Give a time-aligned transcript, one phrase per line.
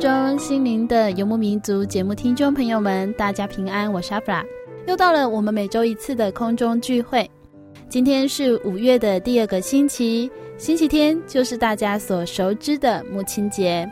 [0.00, 4.42] 中，心灵的游牧民族节目听众朋友们，大家平安，我是阿弗拉。
[4.86, 7.30] 又到了我们每周一次的空中聚会。
[7.86, 13.86] 今天是五月的第二个星期，星期天就是大家所熟知的母亲节。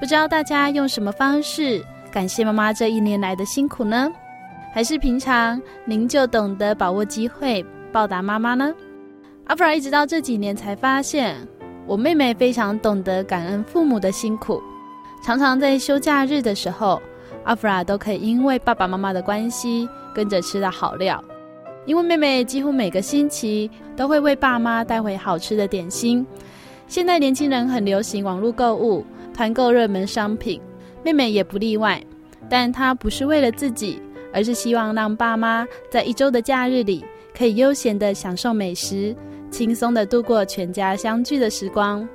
[0.00, 4.10] 不知道大家用什么方式感谢妈妈这一年来的辛苦呢？
[4.72, 8.74] 还是平常您就懂得把握机会报答妈妈呢？
[9.44, 11.36] 阿弗拉一直到这几年才发现，
[11.86, 14.60] 我妹妹非常懂得感恩父母的辛苦。
[15.24, 17.00] 常常在休假日的时候，
[17.44, 21.24] 阿弗拉都可以因为爸爸妈妈的关系跟着吃到好料。
[21.86, 26.26] 因为妹妹几乎每个星期都会为爸妈带回好吃的点心。
[26.88, 29.02] 现在年轻人很流行网络购物，
[29.32, 30.60] 团购热门商品，
[31.02, 32.02] 妹妹也不例外。
[32.50, 37.02] 但她不是为了自己，而是希望让爸妈在一周的假日里
[37.34, 39.16] 可以悠闲地享受美食，
[39.50, 42.06] 轻松地度过全家相聚的时光。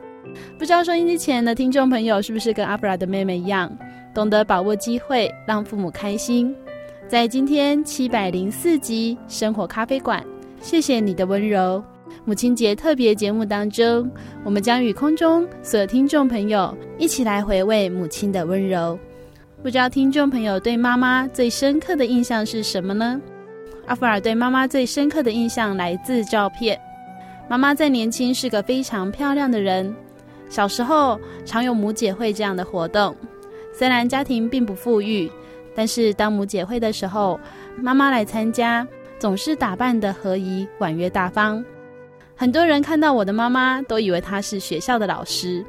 [0.57, 3.71] 不知道收音机前的听众朋友是不是跟阿弗拉的妹妹一样，
[4.13, 6.55] 懂得把握机会，让父母开心？
[7.07, 10.23] 在今天七百零四集生活咖啡馆，
[10.61, 11.83] 谢谢你的温柔。
[12.25, 14.09] 母亲节特别节目当中，
[14.43, 18.97] 我们将与空中所有听众朋友一起来回味母亲的温柔。
[19.63, 23.19] 不知道听众朋友对妈妈最深刻的印象是什么呢？
[23.87, 26.79] 阿弗拉对妈妈最深刻的印象来自照片。
[27.49, 29.95] 妈妈在年轻是个非常漂亮的人。
[30.49, 33.15] 小时候常有母姐会这样的活动，
[33.71, 35.31] 虽然家庭并不富裕，
[35.75, 37.39] 但是当母姐会的时候，
[37.77, 38.85] 妈妈来参加，
[39.19, 41.63] 总是打扮得合宜、婉约大方。
[42.35, 45.63] 很多人看到我的妈妈，都以为她是学校的老师。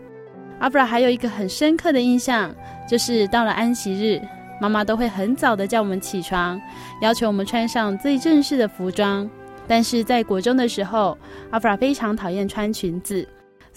[0.61, 2.55] 阿弗拉还有一个很深刻的印象，
[2.89, 4.21] 就是到了安息日，
[4.61, 6.61] 妈妈都会很早的叫我们起床，
[7.03, 9.29] 要求我们穿上最正式的服装。
[9.67, 11.17] 但是在国中的时候，
[11.51, 13.27] 阿弗拉非常讨厌穿裙子。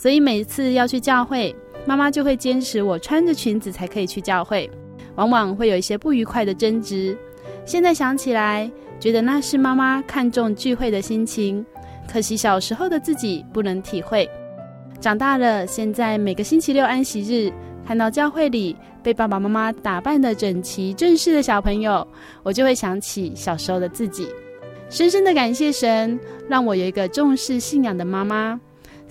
[0.03, 1.55] 所以每次要去教会，
[1.85, 4.69] 妈妈就会坚持我穿着裙子才可以去教会，
[5.15, 7.17] 往往会有一些不愉快的争执。
[7.63, 8.69] 现在想起来，
[8.99, 11.65] 觉得那是妈妈看重聚会的心情，
[12.05, 14.29] 可惜小时候的自己不能体会。
[14.99, 17.49] 长大了，现在每个星期六安息日，
[17.87, 22.05] 看到教会里被爸爸妈妈打扮得整齐正式的小朋友，
[22.43, 24.27] 我就会想起小时候的自己，
[24.89, 28.59] 深深的感谢神，让我有一个重视信仰的妈妈。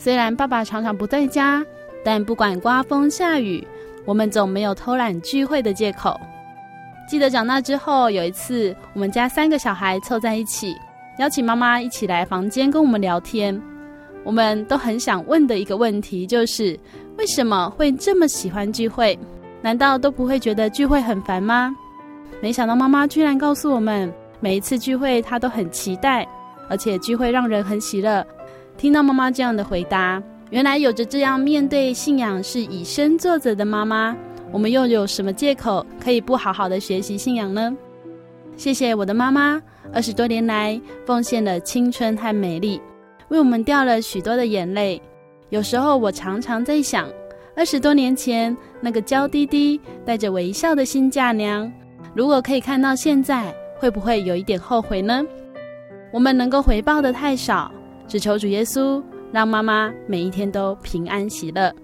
[0.03, 1.65] 虽然爸爸常常不在家，
[2.05, 3.65] 但不管刮风下雨，
[4.05, 6.21] 我们总没有偷懒聚会的借口。
[7.09, 10.77] 记得长大之后，有一次我们家三个小孩凑在一起，
[11.21, 13.57] 邀请妈妈一起来房间跟我们聊天。
[14.25, 16.77] 我们都很想问的一个问题就是：
[17.17, 19.17] 为什么会这么喜欢聚会？
[19.61, 21.73] 难道都不会觉得聚会很烦吗？
[22.41, 26.27] 没想到妈妈居然告诉我们，每一次聚会她都很期待，
[26.69, 28.27] 而且聚会让人很喜乐。
[28.83, 30.21] 听到妈妈这样的回答，
[30.51, 34.17] 原来有着这样面对信仰是以身作则的妈妈，
[34.51, 37.73] 我们又有什么借口可以不好好的学习信仰呢？
[38.57, 39.63] 谢谢我的妈妈，
[39.95, 42.83] 二十多年来奉献了青春和美丽，
[43.29, 45.01] 为我们掉了许多的眼泪。
[45.51, 47.09] 有时候我常常在想，
[47.55, 51.73] 二十多年前那个娇滴滴、带着微笑的新嫁娘，
[52.17, 55.25] 如果可以看到现在，会不会有一点后悔呢？
[56.13, 57.71] 我们能够回报的太少。
[58.13, 61.75] 只求主耶稣让妈妈每一天都平安喜乐。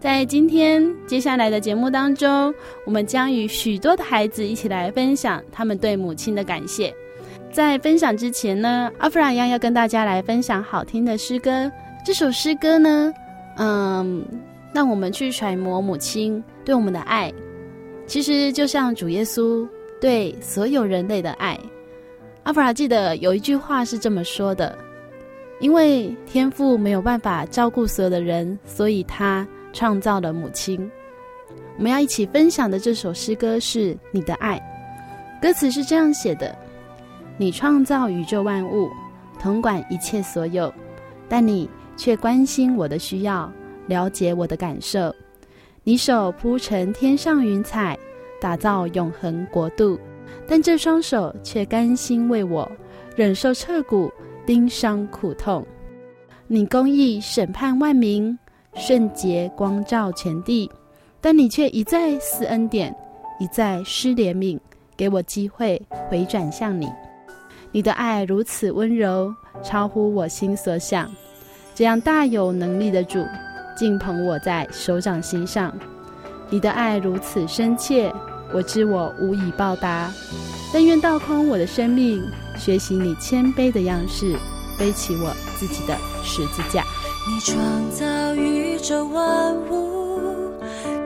[0.00, 2.54] 在今天接下来的节目当中，
[2.86, 6.94] 我们将与许多的孩子一起来分享他们对母亲的感谢。
[7.52, 11.70] 在分享之前呢，阿弗拉一样要跟大家来分享好听的诗歌。
[12.06, 13.12] 这首诗歌呢，
[13.58, 14.24] 嗯，
[14.72, 17.30] 让我们去揣摩母亲对我们的爱，
[18.06, 19.68] 其实就像主耶稣
[20.00, 21.60] 对所有人类的爱。
[22.44, 24.76] 阿弗拉记得有一句话是这么说的
[25.60, 30.90] ：“因为天父没有办法照顾所有的人，所以他创造了母亲。”
[31.76, 34.58] 我们要一起分享的这首诗歌是《你的爱》，
[35.42, 36.56] 歌词是这样写的
[37.36, 38.88] ：“你创造宇宙万物，
[39.40, 40.72] 统管一切所有，
[41.28, 43.52] 但你却关心我的需要，
[43.86, 45.14] 了解我的感受。
[45.82, 47.98] 你手铺成天上云彩，
[48.40, 49.98] 打造永恒国度。”
[50.46, 52.70] 但这双手却甘心为我
[53.16, 54.12] 忍受彻骨
[54.46, 55.66] 钉伤苦痛。
[56.46, 58.38] 你公义审判万民，
[58.74, 60.70] 圣洁光照全地，
[61.20, 62.94] 但你却一再施恩典，
[63.40, 64.58] 一再施怜悯，
[64.96, 66.88] 给我机会回转向你。
[67.72, 71.10] 你的爱如此温柔，超乎我心所想。
[71.74, 73.24] 这样大有能力的主，
[73.76, 75.76] 竟捧我在手掌心上。
[76.50, 78.12] 你的爱如此深切。
[78.52, 80.12] 我知我无以报答，
[80.72, 82.22] 但愿倒空我的生命，
[82.58, 84.36] 学习你谦卑的样式，
[84.78, 86.84] 背起我自己的十字架。
[87.26, 87.56] 你创
[87.90, 90.52] 造宇宙万物，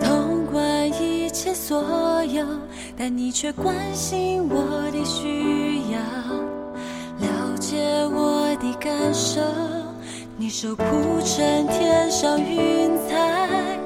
[0.01, 2.45] 统管一切所有，
[2.97, 5.99] 但你却关心我的需要，
[7.21, 9.41] 了解我的感受。
[10.37, 10.85] 你手铺
[11.25, 13.79] 成天上云彩，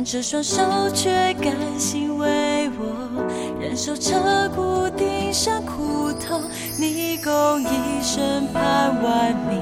[0.00, 0.62] 但这双手
[0.94, 1.10] 却
[1.42, 3.20] 甘心为我
[3.60, 6.40] 忍受彻骨钉伤苦痛，
[6.78, 9.60] 你共一生盼万民，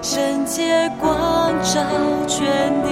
[0.00, 1.82] 圣洁光照
[2.28, 2.46] 全
[2.84, 2.88] 地，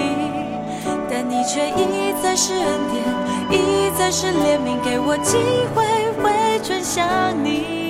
[1.09, 5.37] 但你却一再施恩典，一再施怜悯，给我机
[5.77, 5.85] 会
[6.21, 7.82] 回转向你。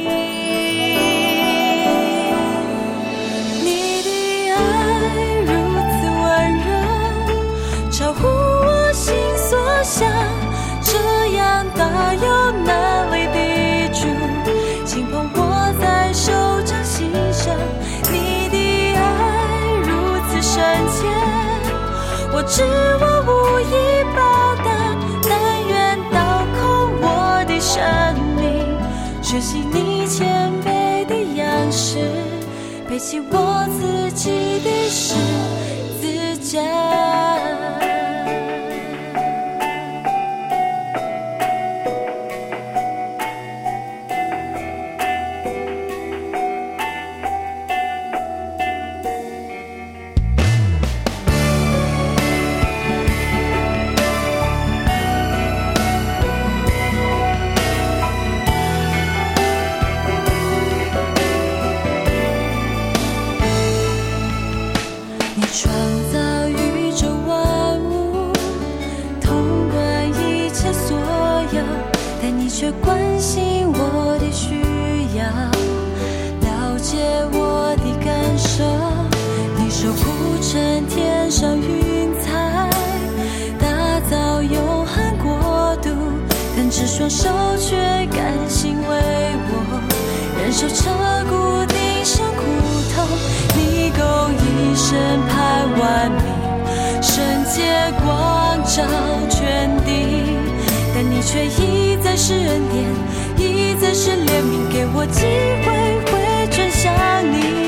[22.55, 22.63] 是
[23.01, 24.21] 我无意报
[24.57, 24.69] 答，
[25.23, 25.33] 但
[25.67, 26.61] 愿倒空
[27.01, 27.83] 我的生
[28.37, 28.77] 命，
[29.23, 31.97] 学习你谦卑的样式，
[32.87, 35.15] 背起我自己的十
[35.99, 37.02] 字架。
[90.63, 90.91] 手彻
[91.29, 92.43] 骨定像骨
[92.95, 93.03] 头，
[93.57, 98.85] 你够一身拍万你，圣洁光照
[99.29, 100.39] 全地，
[100.95, 105.23] 但你却一再是恩典，一再是怜悯，给我机
[105.65, 105.73] 会
[106.13, 106.93] 回转向
[107.33, 107.62] 你。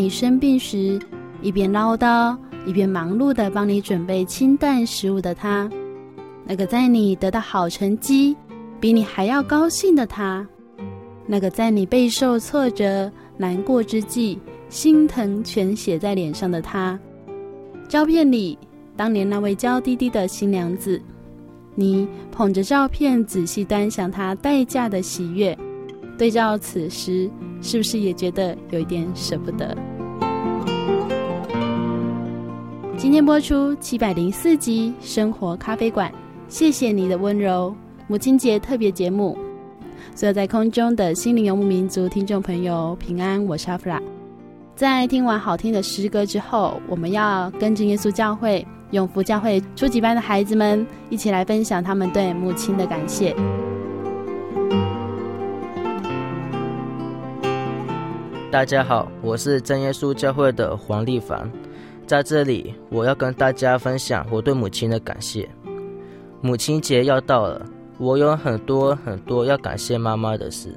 [0.00, 0.98] 你生病时，
[1.42, 5.68] 一边唠叨一边忙碌的帮你准备清淡食物的他；
[6.46, 8.34] 那个在你得到好成绩
[8.80, 10.46] 比你还要高兴的他，
[11.26, 14.40] 那个在你备受挫折、难过之际
[14.70, 16.98] 心疼全写在脸上的他。
[17.86, 18.58] 照片里，
[18.96, 20.98] 当年那位娇滴滴的新娘子，
[21.74, 25.54] 你捧着照片仔细端详她待嫁的喜悦，
[26.16, 27.30] 对照此时，
[27.60, 29.76] 是不是也觉得有一点舍不得？
[33.00, 36.10] 今天播出七百零四集《生活咖啡馆》，
[36.48, 37.74] 谢谢你的温柔，
[38.06, 39.38] 母亲节特别节目，
[40.14, 43.98] 所有在空中的心灵游牧民族听众朋友平安，我是阿弗拉。
[44.76, 53.34] 在听完好听的诗歌之后，我们要跟着耶稣教会永福教会初级班的孩子们一起来分享他们对母亲的感谢。
[58.50, 61.50] 大家好，我是真耶稣教会的黄立凡。
[62.10, 65.48] 在这里，我要跟大家分享我对母亲的感谢。
[66.40, 67.64] 母亲节要到了，
[67.98, 70.76] 我有很多很多要感谢妈妈的事。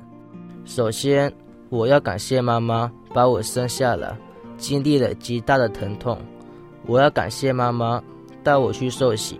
[0.63, 1.33] 首先，
[1.69, 4.15] 我要感谢妈妈把我生下来，
[4.57, 6.15] 经历了极大的疼痛。
[6.85, 7.99] 我要感谢妈妈
[8.43, 9.39] 带我去受洗，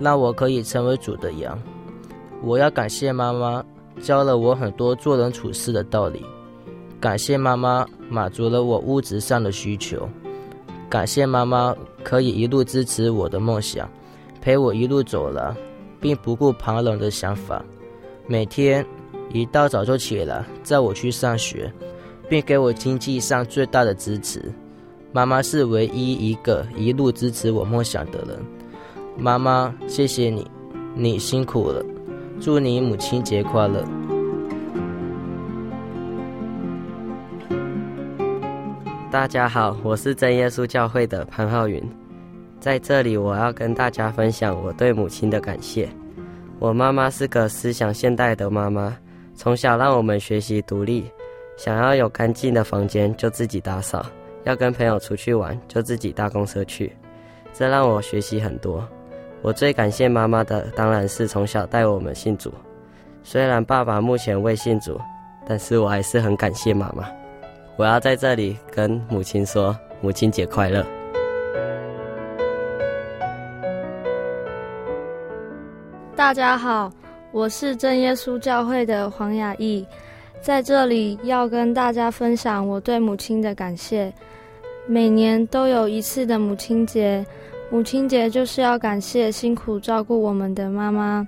[0.00, 1.56] 让我可以成为主的羊。
[2.42, 3.64] 我要感谢妈妈
[4.02, 6.26] 教了我很多做人处事的道理。
[6.98, 10.08] 感谢妈妈满足了我物质上的需求。
[10.90, 13.88] 感谢妈妈可以一路支持我的梦想，
[14.42, 15.56] 陪我一路走了，
[16.00, 17.64] 并不顾旁人的想法。
[18.26, 18.84] 每天
[19.32, 21.72] 一大早就起来载我去上学，
[22.28, 24.52] 并给我经济上最大的支持。
[25.12, 28.36] 妈妈是唯一一个一路支持我梦想的人。
[29.16, 30.44] 妈妈，谢谢你，
[30.96, 31.84] 你辛苦了。
[32.40, 34.09] 祝你母亲节快乐。
[39.10, 41.82] 大家好，我是真耶稣教会的潘浩云，
[42.60, 45.88] 在这里我要跟大家分享我对母亲的感谢。
[46.60, 48.96] 我妈妈是个思想现代的妈妈，
[49.34, 51.10] 从小让我们学习独立，
[51.56, 54.06] 想要有干净的房间就自己打扫，
[54.44, 56.92] 要跟朋友出去玩就自己搭公车去，
[57.52, 58.88] 这让我学习很多。
[59.42, 62.54] 我最感谢妈妈的当然是从小带我们信主，
[63.24, 65.00] 虽然爸爸目前未信主，
[65.48, 67.04] 但是我还是很感谢妈妈。
[67.80, 70.84] 我要在这里跟母亲说母亲节快乐。
[76.14, 76.92] 大家好，
[77.32, 79.86] 我是真耶稣教会的黄雅艺，
[80.42, 84.12] 在这里要跟大家分享我对母亲的感谢。
[84.86, 87.24] 每年都有一次的母亲节，
[87.70, 91.26] 母亲节就是要感谢辛苦照顾我们的妈妈，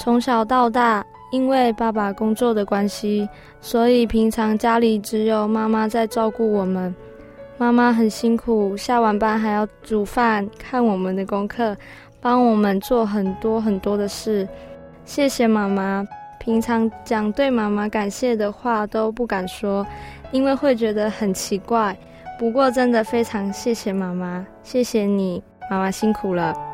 [0.00, 1.06] 从小到大。
[1.34, 3.28] 因为爸爸工作的关系，
[3.60, 6.94] 所以平常家里只有妈妈在照顾我们。
[7.58, 11.76] 妈妈很辛苦，下完班还要煮饭、看我们的功课，
[12.20, 14.46] 帮我们做很多很多的事。
[15.04, 16.06] 谢谢妈妈。
[16.38, 19.84] 平常讲对妈妈感谢的话都不敢说，
[20.30, 21.96] 因为会觉得很奇怪。
[22.38, 26.73] 不过真的非常谢谢妈妈，谢谢你，妈妈辛苦了。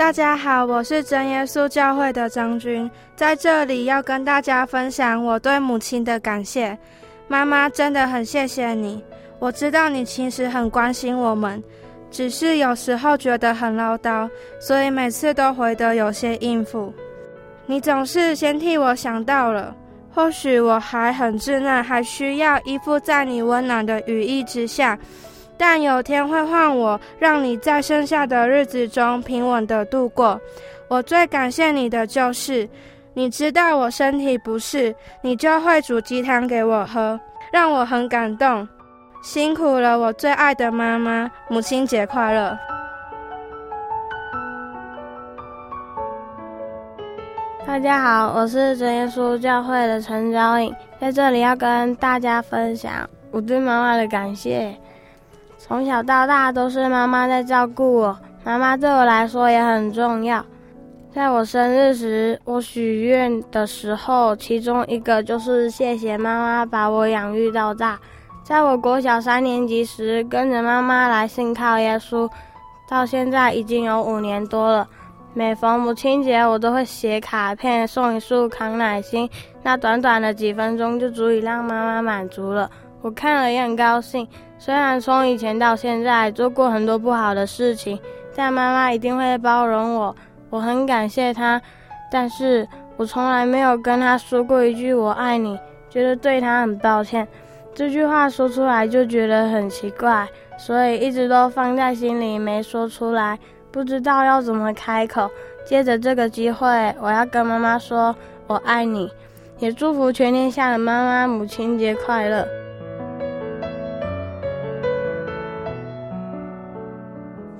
[0.00, 6.76] 大家好，我是真耶稣教会的张军，在这里要跟大家分享我对母亲的感谢。
[7.28, 9.04] 妈妈真的很谢谢你，
[9.38, 11.62] 我知道你其实很关心我们，
[12.10, 14.26] 只是有时候觉得很唠叨，
[14.58, 16.90] 所以每次都回得有些应付。
[17.66, 19.76] 你总是先替我想到了，
[20.14, 24.98] 或许我还很稚嫩，还需要依附在你温暖的羽翼之下。
[25.60, 30.40] 但有天会换我，让你在剩下的日子中平稳地度过。
[30.88, 32.66] 我最感谢你的就是，
[33.12, 37.20] 你知道我身体不适，你就会煮鸡汤给我喝，
[37.52, 38.66] 让我很感动。
[39.22, 42.58] 辛苦了，我最爱的妈妈，母亲节快乐！
[47.66, 54.74] 大家好，我是真耶稣教会的陈昭颖，在这里要跟大家分享我对妈妈的感谢。
[55.70, 60.44] 从小到大都是妈妈在照顾我，妈妈对我来说也很重要。
[61.12, 67.96] 在我生日时，我许愿的时候，其中一个就是谢谢妈妈把我养育到大。
[68.42, 72.28] 在我国小三年级时，跟着妈妈来信靠耶稣，
[72.88, 74.88] 到现在已经有五年多了。
[75.34, 79.30] 每逢母亲节，我都会写卡片，送一束康乃馨，
[79.62, 82.68] 那短短的几分钟就足以让妈妈满足了。
[83.02, 84.26] 我看了也很高兴。
[84.58, 87.98] 虽然从以前到现在做过很多不好的事情，
[88.36, 90.14] 但妈妈一定会包容我。
[90.50, 91.60] 我很感谢她，
[92.10, 92.66] 但是
[92.96, 97.26] 我从来没有跟她说过一句“我爱你”，觉得对她很抱歉。
[97.74, 100.28] 这句话说出来就觉得很奇怪，
[100.58, 103.38] 所以一直都放在心里没说出来，
[103.70, 105.30] 不知道要怎么开口。
[105.64, 108.14] 借着这个机会，我要跟妈妈说
[108.46, 109.10] 我爱你，
[109.58, 112.46] 也祝福全天下的妈妈母亲节快乐。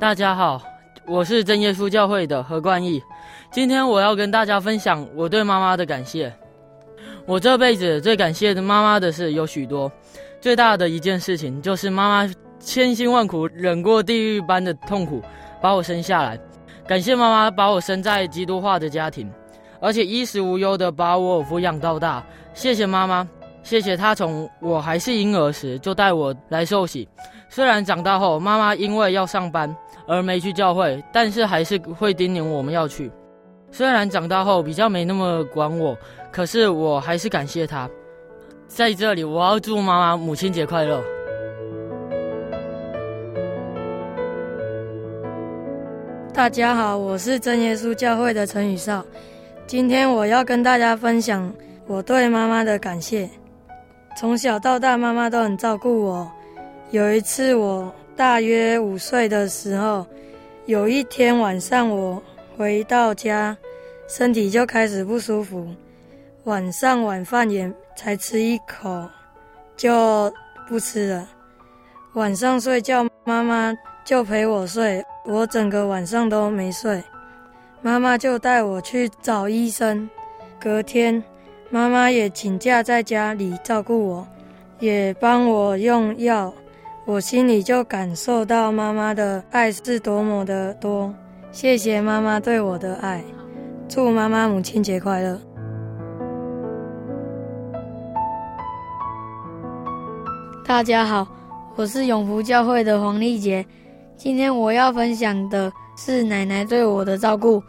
[0.00, 0.62] 大家好，
[1.04, 3.02] 我是真耶稣教会的何冠义，
[3.50, 6.32] 今天我要跟大家分享我对妈妈的感谢。
[7.26, 9.92] 我这辈子最感谢的妈妈的事有许多，
[10.40, 15.22] 最大的一件事情就是妈妈千辛万苦忍过地狱般的痛苦，
[15.60, 16.40] 把我生下来。
[16.86, 19.30] 感谢妈妈把我生在基督化的家庭，
[19.82, 22.24] 而且衣食无忧的把我抚养到大。
[22.54, 23.28] 谢谢妈妈，
[23.70, 27.08] 谢谢她从我还是婴儿时就带我来受洗。
[27.48, 29.72] 虽然长大后妈妈因为要上班
[30.08, 33.08] 而没去教会，但是还是会叮咛我们要去。
[33.70, 35.96] 虽然长大后比较没那么管我，
[36.32, 37.88] 可是我还是感谢她。
[38.66, 41.00] 在这里，我要祝妈妈母亲节快乐。
[46.34, 49.04] 大家好，我是真耶稣教会的陈宇少。
[49.68, 51.54] 今天我要跟大家分享
[51.86, 53.30] 我对妈妈的感谢。
[54.16, 56.30] 从小到大，妈妈都很照顾我。
[56.90, 60.06] 有一次，我大约五岁的时候，
[60.66, 62.22] 有一天晚上，我
[62.56, 63.56] 回到家，
[64.08, 65.66] 身体就开始不舒服。
[66.44, 69.08] 晚上晚饭也才吃一口，
[69.76, 70.32] 就
[70.68, 71.28] 不吃了。
[72.14, 73.72] 晚上睡觉，妈妈
[74.04, 75.04] 就陪我睡。
[75.24, 77.02] 我整个晚上都没睡，
[77.82, 80.08] 妈妈就带我去找医生。
[80.58, 81.22] 隔天，
[81.72, 84.26] 妈妈也请假在家里照顾我，
[84.80, 86.52] 也帮我用药。
[87.04, 91.14] 我心里就感受到妈妈的爱是多么的多。
[91.52, 93.22] 谢谢妈妈对我的爱，
[93.88, 95.40] 祝妈妈母亲节快乐。
[100.66, 101.24] 大家好，
[101.76, 103.64] 我是永福教会的黄丽杰。
[104.16, 107.62] 今天我要分享的是奶奶对我的照顾。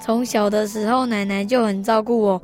[0.00, 2.40] 从小的时候，奶奶就很照顾我。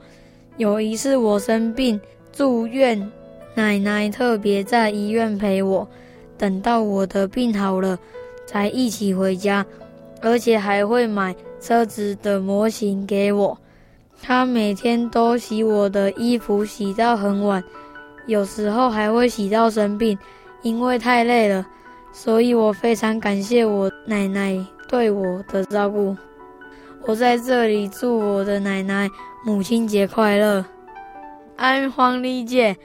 [0.58, 2.00] 有一次我生病
[2.32, 3.10] 住院，
[3.54, 5.88] 奶奶特别在医院陪我，
[6.36, 7.96] 等到我的病好了，
[8.44, 9.64] 才一起回家，
[10.20, 13.56] 而且还会买车子的模型给我。
[14.20, 17.62] 她每天都洗我的衣服，洗到很晚，
[18.26, 20.18] 有时候还会洗到生病，
[20.62, 21.64] 因为太累了。
[22.12, 26.16] 所以我非常感谢我奶奶对我的照顾。
[27.06, 29.08] 我在这里祝我的奶奶
[29.44, 30.64] 母亲节快乐。
[31.56, 32.76] I'm 黄丽姐。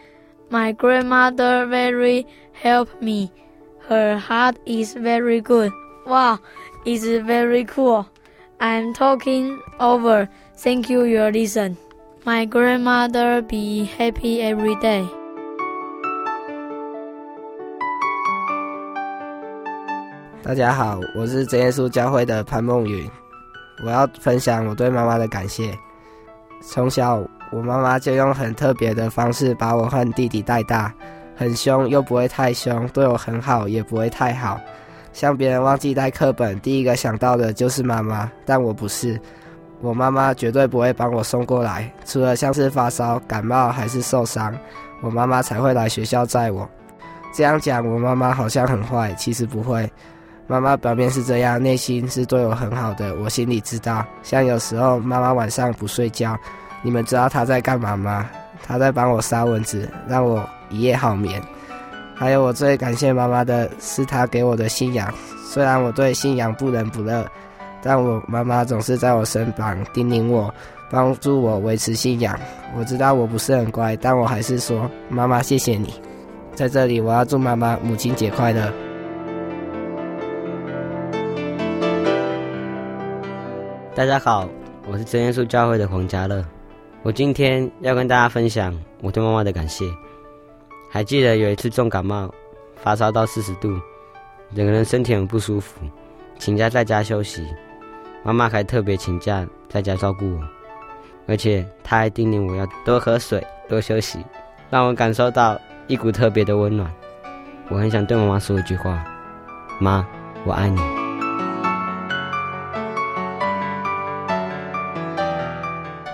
[0.49, 2.25] My grandmother very
[2.61, 3.31] help me.
[3.89, 5.71] Her heart is very good.
[6.05, 6.37] Wow,
[6.85, 8.05] it's very cool.
[8.59, 10.27] I'm talking over.
[10.55, 11.75] Thank you, your listen.
[12.23, 15.05] My grandmother be happy every day.
[20.43, 23.09] 大家好，我是真耶稣教会的潘梦云，
[23.83, 25.73] 我要分享我对妈妈的感谢。
[26.65, 27.21] 从小，
[27.51, 30.91] 我妈妈就用很特别的方式把我和弟弟带大，
[31.35, 34.59] 很凶又不会太凶，对我很好也不会太好。
[35.11, 39.19] 像别人忘记带课本，第一个想到的就是妈妈，但我不是。
[39.81, 44.57] 我妈妈绝对不会帮我送过来，除了像是发烧、感冒还是受伤，
[45.01, 46.67] 我妈妈才会来学校载我。
[47.33, 49.91] 这样讲，我妈妈好像很坏，其实不会。
[50.45, 53.15] 妈妈表面是这样，内心是对我很好的。
[53.15, 56.37] 我心里知道，像有时候妈妈晚上不睡觉，
[56.81, 58.29] 你们知道她在干嘛吗？
[58.65, 61.41] 她在帮我杀蚊子，让我一夜好眠。
[62.15, 65.11] 还有我最感谢妈妈的是她给我的信仰。
[65.45, 67.25] 虽然我对信仰不冷不热，
[67.81, 70.53] 但我妈妈总是在我身旁叮咛我，
[70.89, 72.37] 帮助我维持信仰。
[72.77, 75.93] 我知道我不是很乖，但我还是说妈妈谢谢你。
[76.53, 78.71] 在这里，我要祝妈妈母亲节快乐。
[83.95, 84.49] 大家好，
[84.87, 86.43] 我是真耶稣教会的黄家乐。
[87.03, 89.85] 我今天要跟大家分享我对妈妈的感谢。
[90.89, 92.33] 还记得有一次重感冒，
[92.75, 93.69] 发烧到四十度，
[94.55, 95.79] 整个人身体很不舒服，
[96.39, 97.45] 请假在家休息。
[98.23, 100.39] 妈妈还特别请假在家照顾我，
[101.27, 104.17] 而且她还叮咛我要多喝水、多休息，
[104.71, 106.91] 让我感受到一股特别的温暖。
[107.69, 109.05] 我很想对妈妈说一句话：
[109.79, 110.03] 妈，
[110.45, 111.02] 我爱你。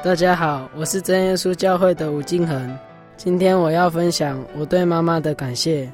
[0.01, 2.73] 大家好，我是真耶稣教会的吴敬恒。
[3.17, 5.91] 今天我要分享我对妈妈的感谢。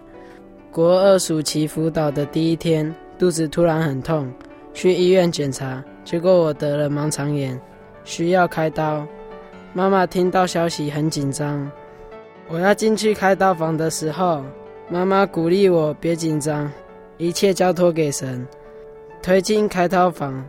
[0.71, 4.31] 国二暑期辅导的第一天，肚子突然很痛，
[4.75, 7.59] 去医院检查，结果我得了盲肠炎，
[8.03, 9.03] 需要开刀。
[9.73, 11.67] 妈妈听到消息很紧张。
[12.47, 14.43] 我要进去开刀房的时候，
[14.87, 16.71] 妈妈鼓励我别紧张，
[17.17, 18.47] 一切交托给神。
[19.23, 20.45] 推进开刀房，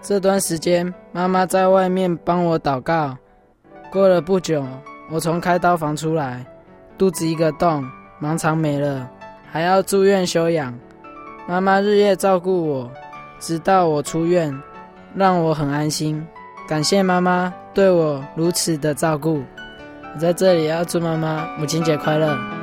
[0.00, 3.16] 这段时间妈妈在外面帮我祷告。
[3.90, 4.64] 过了不久，
[5.10, 6.44] 我从开刀房出来，
[6.96, 7.84] 肚子一个洞，
[8.20, 9.08] 盲肠没了，
[9.50, 10.72] 还要住院休养。
[11.46, 12.90] 妈妈日夜照顾我，
[13.38, 14.54] 直到我出院，
[15.14, 16.26] 让我很安心。
[16.68, 19.42] 感谢妈妈对我如此的照顾。
[20.14, 22.57] 我在这里要祝妈妈母亲节快乐。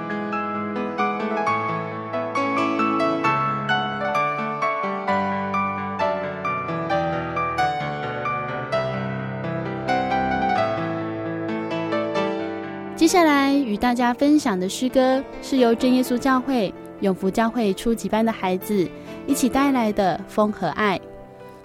[13.06, 18.90] 接下来与大家分享的诗歌是由真耶稣教会永福教会初级班的孩子
[19.28, 20.98] 一起带来的《风和爱》。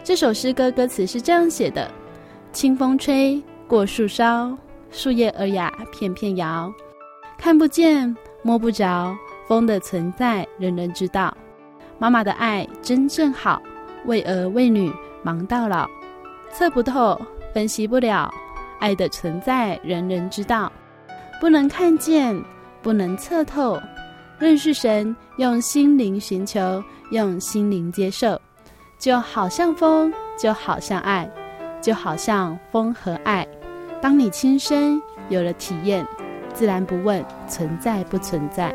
[0.05, 1.91] 这首诗歌歌词是这样写的：
[2.53, 4.55] 清风吹过树梢，
[4.91, 6.71] 树叶儿呀片片摇，
[7.39, 9.17] 看不见摸不着，
[9.49, 11.35] 风的存在人人知道。
[11.99, 13.63] 妈妈的爱真正好，
[14.05, 15.89] 为儿为女忙到老，
[16.53, 17.19] 测不透
[17.55, 18.31] 分析不了，
[18.79, 20.71] 爱的存在人人知道。
[21.41, 22.39] 不能看见，
[22.83, 23.81] 不能测透，
[24.39, 28.39] 认识神，用心灵寻求，用心灵接受，
[28.99, 31.29] 就好像风，就好像爱，
[31.81, 33.49] 就好像风和爱。
[34.03, 35.01] 当你亲身
[35.31, 36.07] 有了体验，
[36.53, 38.75] 自然不问存在不存在。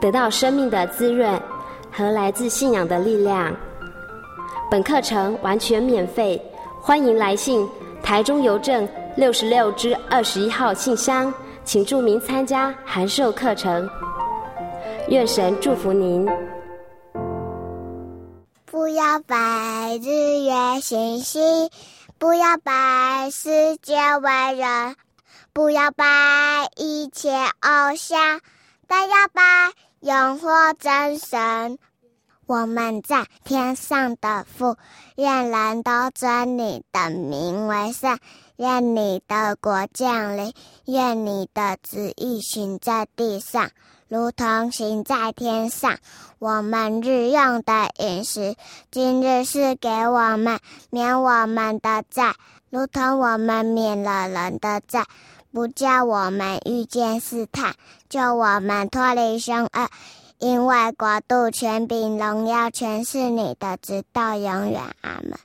[0.00, 1.40] 得到生命的滋润
[1.90, 3.54] 和来自信仰的力量。
[4.70, 6.40] 本课程完全免费，
[6.80, 7.68] 欢迎来信
[8.02, 11.32] 台中邮政六十六支二十一号信箱，
[11.64, 13.88] 请注明参加函授课程。
[15.08, 16.28] 愿神祝福您。
[18.70, 21.70] 不要拜日月星星，
[22.18, 24.96] 不要拜世界伟人，
[25.54, 26.04] 不要拜
[26.76, 28.40] 一切偶像，
[28.86, 29.42] 但要拜。
[30.00, 31.76] 永活真神，
[32.46, 34.76] 我们在天上的父，
[35.16, 38.16] 愿人都尊你的名为圣，
[38.58, 43.70] 愿你的国降临，愿你的旨意行在地上，
[44.06, 45.98] 如同行在天上。
[46.38, 48.54] 我们日用的饮食，
[48.92, 52.36] 今日是给我们，免我们的债，
[52.70, 55.04] 如同我们免了人的债。
[55.50, 57.74] 不叫我们遇见试探，
[58.08, 59.88] 救我们脱离凶恶，
[60.38, 64.80] 因为国度、权柄、荣耀，全是你的，直到永远。
[65.02, 65.38] 阿门。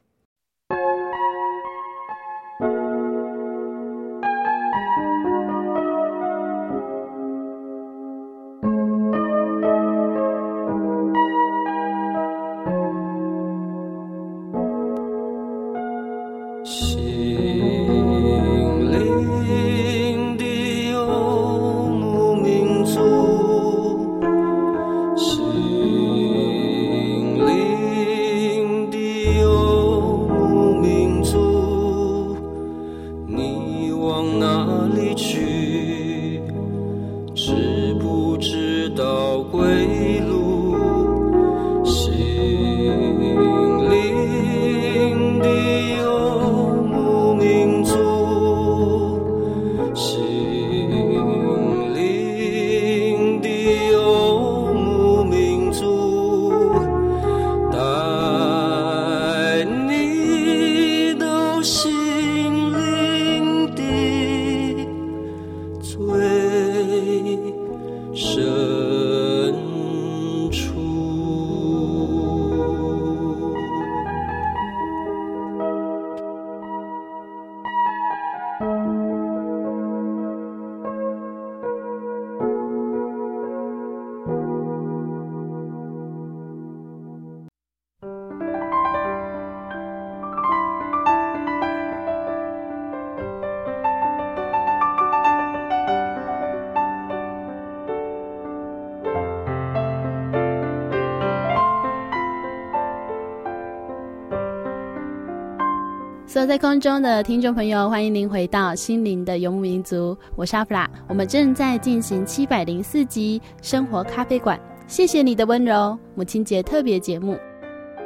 [106.45, 110.89] 在空中的听众朋友，欢迎您回到心灵的游牧民族，我是阿弗拉。
[111.07, 117.37] 我们正在进行七百零四集生活咖啡馆，谢谢你的温柔母亲节特别节目。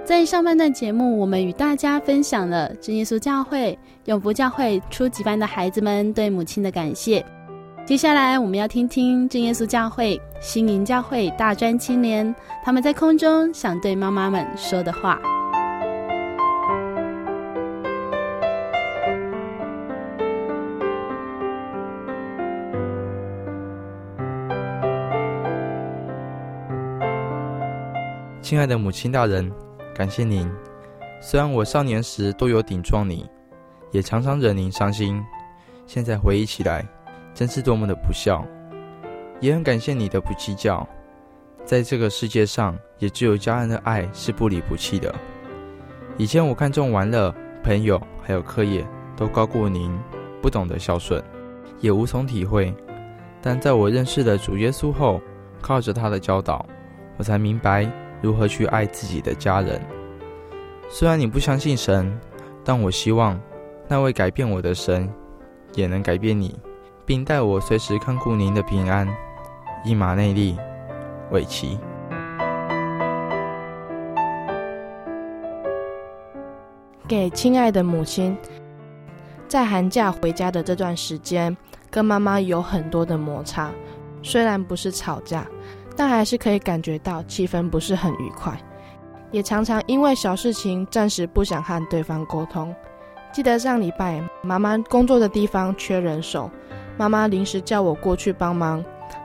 [0.06, 7.26] 在上半段节目，我们与大家分享了真耶稣教会永福教会初级班的孩子们对母亲的感谢。
[7.86, 15.20] 接下来，我们要听听真耶稣教会新营教会大专青年他们在空中想对妈妈们说的话。
[28.48, 29.52] 亲爱的母亲大人，
[29.94, 30.50] 感谢您。
[31.20, 33.30] 虽然我少年时都有顶撞你，
[33.92, 35.22] 也常常惹您伤心，
[35.86, 36.88] 现在回忆起来，
[37.34, 38.42] 真是多么的不孝。
[39.42, 40.88] 也很感谢你的不计较，
[41.66, 45.14] 在这个世界上，也只有家人的爱是不离不弃的。
[46.16, 49.94] 以前我看重玩乐、朋友还有课业，都高过您，
[50.42, 51.22] 不懂得孝顺，
[51.82, 52.74] 也无从体会。
[53.42, 55.22] 但在我认识了主耶稣后，
[55.62, 56.66] 靠着他的教导，
[57.18, 57.92] 我才明白。
[58.22, 59.82] 如何去爱自己的家人？
[60.90, 62.18] 虽然你不相信神，
[62.64, 63.40] 但我希望
[63.88, 65.10] 那位改变我的神
[65.74, 66.58] 也能改变你，
[67.06, 69.08] 并带我随时看顾您的平安。
[69.86, 70.58] 伊马内利，
[71.32, 71.78] 韦奇。
[77.08, 78.36] 给亲爱的母亲，
[79.48, 81.56] 在寒假回家的这段时间，
[81.90, 83.72] 跟妈妈有很多的摩擦，
[84.22, 85.48] 虽然不是吵架。
[85.98, 88.56] 但还是可以感觉到气氛不是很愉快，
[89.32, 92.74] 也常常因为小事情暂时不想和对方沟通。
[93.34, 96.50] 记得上礼拜妈妈工作的地方缺人手，
[96.98, 98.84] 妈妈临时叫我过去帮忙，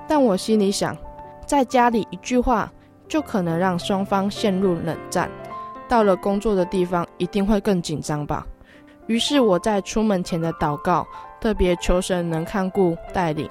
[0.08, 0.96] 但我心里想，
[1.46, 2.72] 在家里一句话
[3.06, 5.30] 就可能让双方陷入冷战，
[5.88, 8.46] 到了工作的地方一定会更紧张吧。
[9.08, 11.06] 于是我在出门前的祷告，
[11.40, 13.48] 特别求神能看顾带领。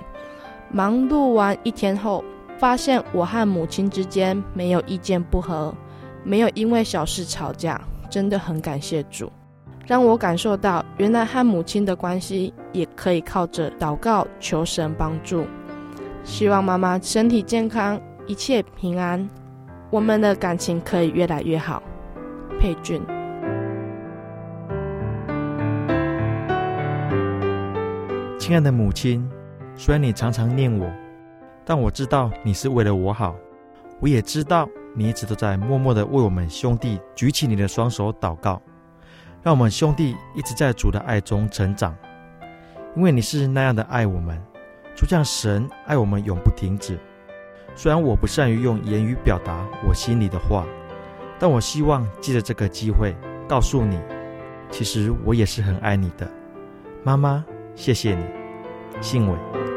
[0.70, 2.24] 忙碌完一天后，
[2.62, 5.74] 发现我和母亲之间没有意见不合，
[6.24, 9.32] 没有因为小事吵架，真的很感谢主，
[9.88, 15.43] 让我感受到原来和母亲的关系也可以靠着祷告求神帮助。
[16.24, 19.28] 希望妈妈身体健康，一切平安，
[19.89, 21.82] 我们的感情可以越来越好。
[22.60, 23.02] 佩君，
[28.38, 29.28] 亲爱的母亲，
[29.76, 30.88] 虽然你常常念我。
[31.72, 33.34] 但我知道你是为了我好，
[34.02, 38.62] 我也知道你一直都在默默的为我们兄弟举起你的双手祷告，
[39.42, 41.96] 让我们兄弟一直在主的爱中成长。
[42.94, 44.38] 因为你是那样的爱我们，
[44.98, 47.00] 就像神爱我们永不停止。
[47.74, 50.66] 虽然我不善于用言语表达我心里的话，
[51.40, 53.16] 但我希望借着这个机会
[53.48, 53.98] 告诉你，
[54.70, 56.30] 其实我也是很爱你的，
[57.02, 58.26] 妈妈，谢谢你，
[59.00, 59.71] 信伟。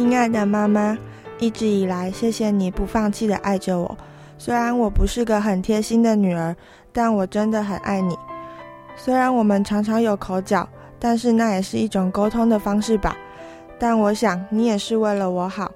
[0.00, 0.96] 亲爱的妈妈，
[1.38, 3.98] 一直以来，谢谢你不放弃的爱着我。
[4.38, 6.56] 虽然我不是个很贴心的女儿，
[6.90, 8.16] 但我真的很爱你。
[8.96, 10.66] 虽然我们常常有口角，
[10.98, 13.14] 但是那也是一种沟通的方式吧。
[13.78, 15.70] 但我想你也是为了我好。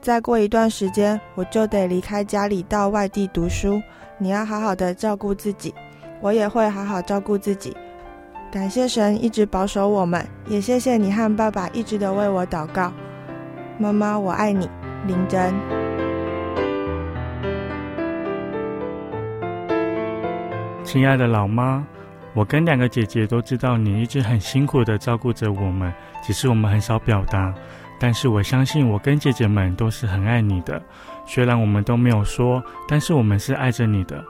[0.00, 3.82] 再过一段时间，我就得离开家里到外地读书，
[4.18, 5.74] 你要好好的照顾自己，
[6.20, 7.76] 我也会好好照顾自己。
[8.52, 12.92] 感谢神一直保守我们，也谢谢你和爸爸一直的为我祷告。
[13.76, 14.70] 妈妈，我爱你，
[15.04, 15.52] 林真。
[20.84, 21.84] 亲爱的老妈，
[22.34, 27.52] 我跟两个姐姐都知道你一直很辛苦的照顾着我们，只是我们很少表达。
[27.98, 30.80] 但是我相信我跟姐姐们都是很爱你的，
[31.26, 34.22] 虽然我们都没有说，但是我们是爱着你的。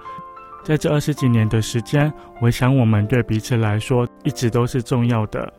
[0.63, 5.53] 在这二十几年的时间，我想我们对彼此来说一直都是重要的。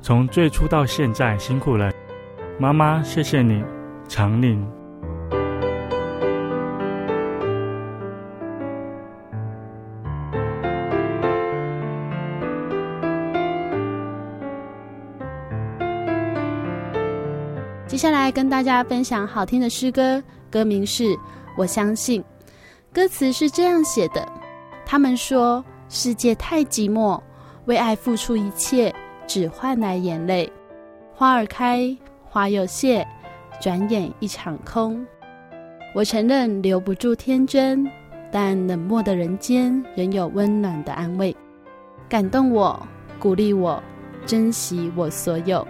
[0.00, 1.92] 从最初到现在，辛苦了。
[2.58, 3.62] 妈妈，谢谢你，
[4.08, 4.66] 长岭。
[17.86, 21.04] 接下来跟大家分享好听的诗歌，歌名是
[21.58, 22.22] 《我相信》，
[22.90, 24.26] 歌词是这样写的：
[24.86, 27.20] 他们说世界太寂寞，
[27.66, 28.94] 为爱付出一切，
[29.26, 30.50] 只换来眼泪。
[31.14, 31.94] 花儿开。
[32.36, 33.02] 花又谢，
[33.62, 35.06] 转眼一场空。
[35.94, 37.90] 我承认留不住天真，
[38.30, 41.34] 但冷漠的人间仍有温暖的安慰，
[42.10, 42.78] 感动我，
[43.18, 43.82] 鼓励我，
[44.26, 45.66] 珍惜我所有。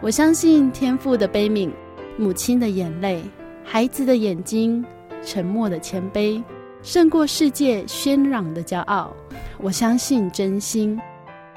[0.00, 1.70] 我相信天父的悲悯，
[2.16, 3.22] 母亲的眼泪，
[3.62, 4.82] 孩子的眼睛，
[5.22, 6.42] 沉默的谦卑。
[6.80, 9.12] 胜过世界喧嚷的骄傲。
[9.58, 10.98] 我相信真心，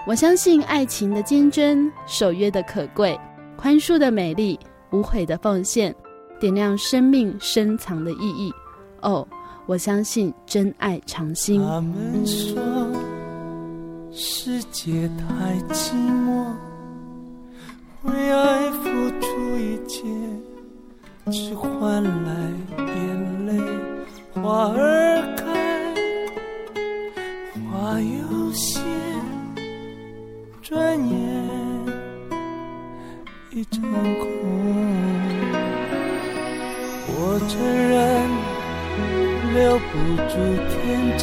[0.06, 3.18] 我相信爱情的坚贞，守约的可贵，
[3.62, 5.96] 宽恕的美丽，无悔的奉献，
[6.40, 8.52] 点亮生命深藏的意义。
[9.04, 9.26] 哦，
[9.68, 11.62] 我相信真爱长新。
[11.62, 12.60] 他们说
[14.12, 16.52] 世界太寂寞，
[18.02, 18.90] 为爱付
[19.22, 20.08] 出一切，
[21.32, 22.34] 只换来
[22.80, 23.62] 眼泪。
[24.34, 25.94] 花儿开，
[27.70, 28.80] 花又谢，
[30.64, 31.61] 转眼
[33.54, 34.30] 一场空。
[37.08, 37.60] 我承
[37.92, 37.92] 认
[39.54, 39.92] 留不
[40.30, 40.34] 住
[40.70, 40.72] 天
[41.18, 41.22] 真，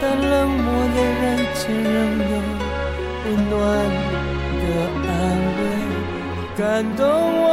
[0.00, 1.22] 但冷漠的人
[1.54, 2.32] 间仍有
[3.24, 3.52] 温暖
[4.60, 4.62] 的
[5.08, 5.10] 安
[5.58, 5.60] 慰，
[6.56, 6.62] 感
[6.96, 7.02] 动
[7.42, 7.44] 我，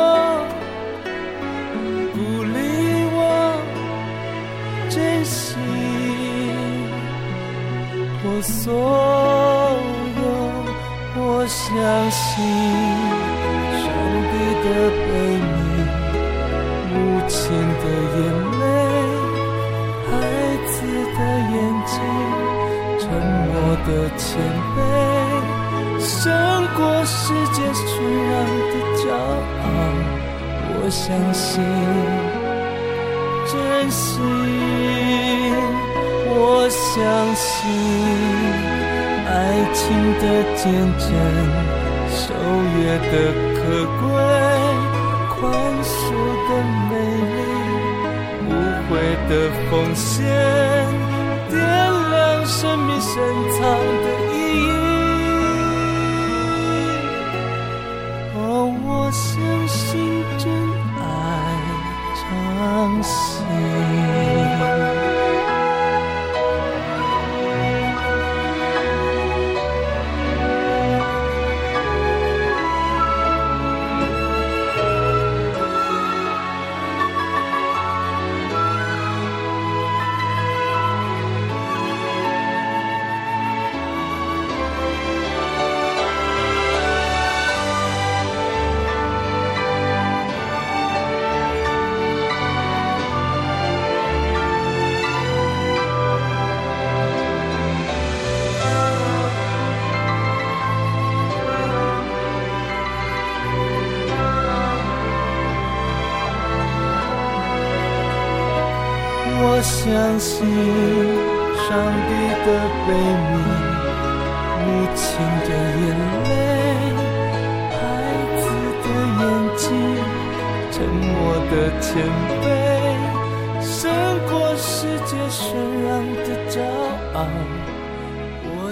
[2.14, 2.16] 鼓
[2.54, 2.56] 励
[3.16, 3.18] 我，
[4.92, 5.58] 珍惜
[8.24, 10.05] 我所。
[11.28, 11.66] 我相
[12.12, 12.24] 信
[13.82, 13.84] 上
[14.30, 14.34] 帝
[14.64, 14.66] 的
[15.02, 15.08] 悲
[15.42, 15.54] 悯。
[16.94, 16.96] 母
[17.28, 17.36] 亲
[17.82, 17.84] 的
[18.16, 18.18] 眼
[18.62, 18.64] 泪，
[20.06, 20.12] 孩
[20.68, 20.74] 子
[21.16, 21.20] 的
[21.52, 21.54] 眼
[21.86, 21.94] 睛，
[23.00, 23.04] 沉
[23.42, 23.50] 默
[23.88, 24.24] 的谦
[24.76, 24.78] 卑，
[26.00, 26.14] 胜
[26.78, 27.84] 过世界喧
[28.30, 28.34] 嚷
[28.72, 29.04] 的骄
[29.64, 29.66] 傲。
[30.78, 31.52] 我相信，
[33.52, 33.54] 真
[33.90, 34.22] 心，
[36.30, 36.38] 我
[36.70, 37.02] 相
[37.36, 37.66] 信，
[39.36, 39.38] 爱
[39.74, 39.84] 情
[40.22, 40.24] 的
[40.56, 40.64] 见
[40.98, 41.08] 证，
[42.10, 42.24] 守
[42.78, 42.80] 约
[43.12, 43.14] 的
[43.54, 43.60] 可
[44.00, 44.08] 贵，
[45.36, 45.36] 宽
[45.84, 45.94] 恕
[46.48, 46.50] 的
[46.90, 46.92] 美
[47.36, 47.38] 丽，
[48.48, 48.50] 无
[48.88, 48.92] 悔。
[49.28, 49.32] 的
[49.72, 50.24] 奉献，
[51.50, 53.12] 点亮生命深
[53.54, 53.60] 藏
[54.04, 54.45] 的意。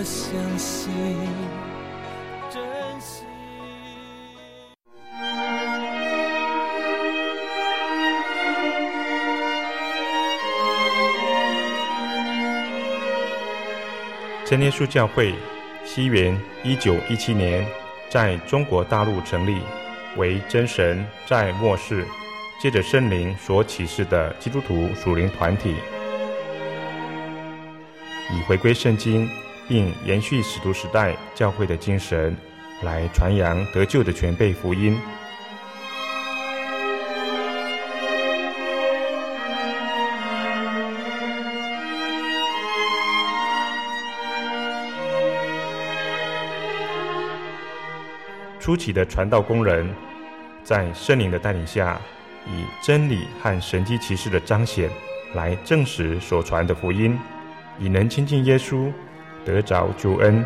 [0.03, 0.91] 相信。
[2.49, 2.61] 珍
[2.99, 3.23] 惜
[14.45, 15.33] 真耶稣教会，
[15.85, 17.65] 西元一九一七年
[18.09, 19.61] 在中国大陆成立，
[20.17, 22.05] 为真神在末世
[22.61, 25.75] 借着圣灵所启示的基督徒属灵团体，
[28.31, 29.27] 以回归圣经
[29.67, 32.35] 并延续使徒时代教会的精神，
[32.81, 34.97] 来传扬得救的全备福音。
[48.59, 49.93] 初期的传道工人，
[50.63, 51.99] 在圣灵的带领下，
[52.47, 54.89] 以真理和神迹奇事的彰显，
[55.35, 57.19] 来证实所传的福音，
[57.77, 58.89] 以能亲近耶稣，
[59.45, 60.45] 得着救恩。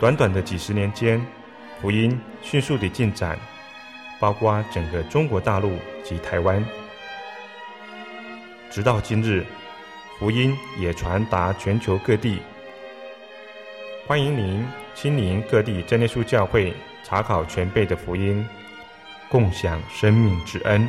[0.00, 1.20] 短短的几十年间，
[1.80, 3.38] 福音迅速地进展。
[4.20, 6.64] 包括整个中国大陆及台湾，
[8.70, 9.44] 直到今日，
[10.18, 12.38] 福音也传达全球各地。
[14.06, 16.72] 欢迎您亲临各地真耶稣教会，
[17.04, 18.44] 查考全辈的福音，
[19.28, 20.88] 共享生命之恩。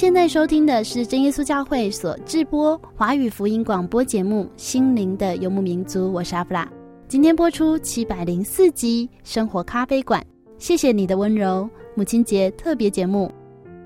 [0.00, 6.70] 现在收听的是真耶稣教会所制播华语福音广播节目《心灵的游牧民族》，我是阿弗拉。
[7.08, 10.22] 今天播出七百零四集《生活咖啡馆》，
[10.56, 11.68] 谢谢你的温柔。
[11.96, 13.28] 母亲节特别节目，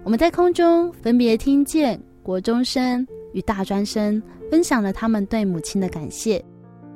[0.04, 6.44] 我们在空中分别听见国中生与大专生分享了他们对母亲的感谢。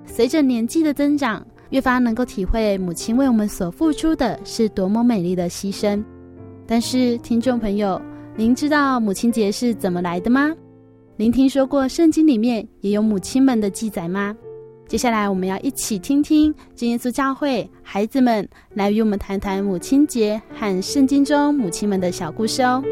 [0.04, 6.04] 随着年纪的增长，越发能够体会母亲为我们所付出的是多么美丽的牺牲。
[6.66, 7.98] 但是，听众朋友，
[8.38, 10.54] 您知道母亲节是怎么来的吗？
[11.16, 14.36] 您听说过圣经里面也有母亲们的记载吗？
[14.86, 22.84] 接下来我们要一起听听真耶稣教会孩子们来与我们谈谈母亲节和圣经中母亲们的小故事哦。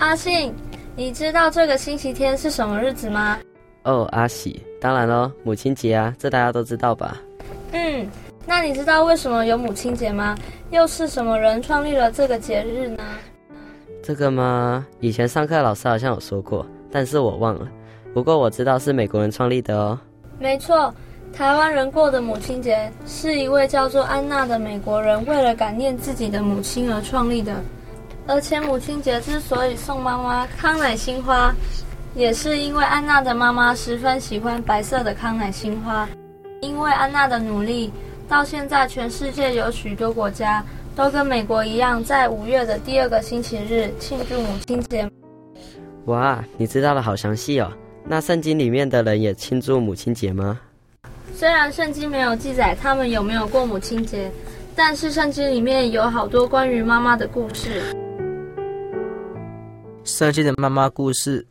[0.00, 0.52] 阿信，
[0.96, 3.36] 你知道这个星期天是什么日子吗？
[3.82, 7.20] 哦，阿喜，当然喽，母亲节啊，这大家都知道吧？
[7.72, 8.08] 嗯，
[8.46, 10.36] 那你知道为什么有母亲节吗？
[10.70, 13.02] 又是什么人创立了这个节日呢？
[14.04, 14.86] 这个吗？
[15.00, 17.68] 以前上课老师好像有说过，但是我忘了。
[18.12, 19.98] 不过我知道是美国人创立的哦。
[20.38, 20.94] 没错，
[21.32, 27.52] 台湾人过的母亲节是一位叫做安娜的美国人为了感念自己的母亲而创立的。
[28.26, 31.54] 而且母亲节之所以送妈妈康乃馨花，
[32.14, 36.08] 也是因为安娜的妈妈十分喜欢白色的康乃馨花。
[36.62, 37.92] 因为安娜的努力，
[38.26, 40.64] 到现在全世界有许多国家
[40.96, 45.06] 都跟美国一样，在五月的第二个星期日庆祝母亲节。
[46.06, 47.70] 哇，你知道的好详细哦！
[48.06, 50.58] 那圣经里面的人也庆祝母亲节吗？
[51.36, 54.30] 虽然圣经没有记载他们有没有过母亲节，
[54.74, 57.82] 但是圣经里面有好多关于妈妈的故事。
[60.04, 61.46] 圣经的妈妈故事。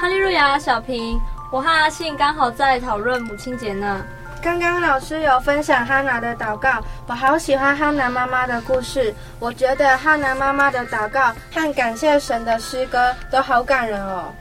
[0.00, 1.20] 哈利路亚，小平，
[1.52, 4.02] 我和阿信刚好在讨论母亲节呢。
[4.42, 9.14] 刚刚老师有分享哈娜的祷告，我好喜欢哈娜妈妈的故事。
[9.38, 14.32] 我觉得哈娜妈妈的祷告和感谢神的诗歌都好感人哦。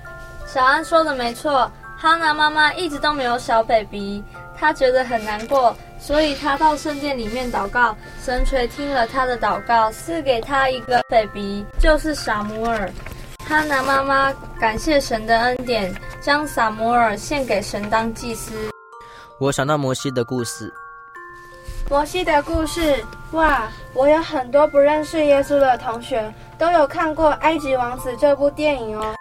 [0.46, 4.24] 小安说的没错，哈娜妈妈一直都没有小 baby，
[4.60, 12.92] 她觉得很难过，所以他到圣殿里面祷告，神垂听了他的祷告，赐给他一个 baby，就是撒摩尔。
[13.48, 18.72] 哈拿妈妈感谢神的恩典，将撒摩尔献给神当祭司。
[19.40, 20.74] 我想到摩西的故事。
[21.90, 23.70] 摩西的故事，哇！
[23.94, 29.16] 我有很多不认识耶稣的同学都有看过《埃及王子》这部电影哦。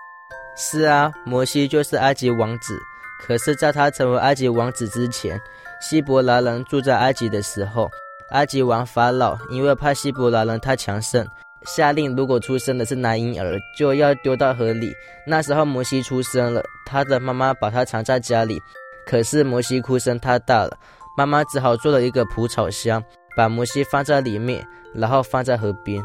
[0.56, 2.76] 是啊，摩西就是埃及王子。
[3.26, 5.40] 可是，在他成为埃及王子之前，
[5.80, 7.90] 希伯来人住在埃及的时候，
[8.30, 11.26] 埃及王法老因为怕希伯来人太强盛。
[11.64, 14.94] 下令，如果出生的是男婴儿，就要丢到河里。
[15.26, 18.62] 那时候摩西出生了，他的妈妈把他藏在家里。
[19.04, 20.78] 可是摩西哭声太大了，
[21.18, 23.02] 妈妈只好做了一个蒲草箱，
[23.36, 24.64] 把摩西放在里面，
[24.94, 26.00] 然后放在河边。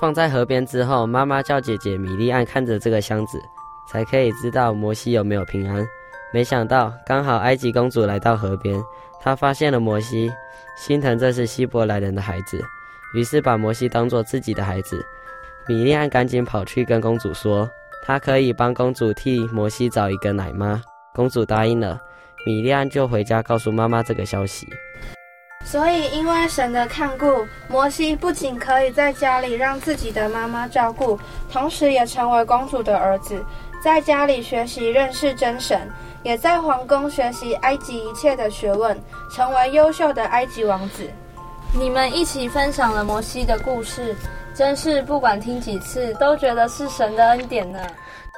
[0.00, 3.38] 放在河边之后，妈妈叫姐姐米利暗看着这个箱子，
[3.88, 5.86] 才可以知道摩西有没有平安。
[6.34, 8.76] 没想到刚好埃及公主来到河边，
[9.22, 10.32] 她发现了摩西，
[10.76, 12.60] 心疼这是希伯来人的孩子。
[13.14, 15.00] 于是把摩西当做自己的孩子，
[15.68, 17.70] 米利安赶紧跑去跟公主说，
[18.04, 20.82] 她可以帮公主替摩西找一个奶妈。
[21.14, 22.00] 公主答应了，
[22.44, 24.66] 米利安就回家告诉妈妈这个消息。
[25.64, 31.16] 所以，因为神的看顾，摩西不仅可以在家里让自己的妈妈照顾，
[31.48, 33.40] 同时也成为公主的儿子，
[33.80, 35.88] 在家里学习认识真神，
[36.24, 38.98] 也在皇宫学习埃及一切的学问，
[39.30, 41.08] 成为优秀的埃及王子。
[41.72, 44.16] 你们一起分享了摩西的故事，
[44.54, 47.78] 真是不管听几次，都觉得是神的恩典呢。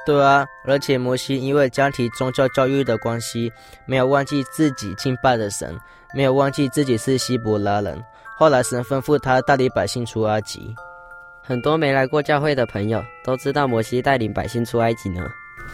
[0.05, 3.51] 对啊，而且摩西因为家庭宗教教育的关系，
[3.85, 5.77] 没有忘记自己敬拜的神。
[6.13, 8.01] 没有忘记自己是希伯来人。
[8.37, 10.73] 后来神吩咐他带领百姓出埃及。
[11.41, 15.27] 很多没来过教会的朋友都知道摩西带领百姓出埃及呢。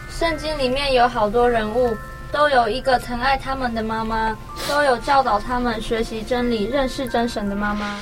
[0.08, 1.96] 圣经里面有好多人物，
[2.32, 4.36] 都有一个疼爱他们的妈妈，
[4.68, 8.00] 都有教导他们学习真理、认识真神的妈妈。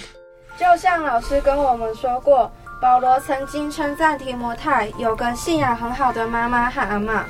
[0.59, 7.24] 就像老师跟我们说过，保罗曾经称赞提摩太有个信仰很好的妈妈和阿妈。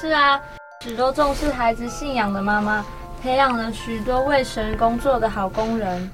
[0.00, 0.40] 是啊，
[0.82, 2.84] 许多重视孩子信仰的妈妈。
[3.22, 6.10] 培养了许多为神工作的好工人，